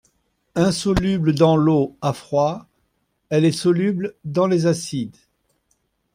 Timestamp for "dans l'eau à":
1.35-2.11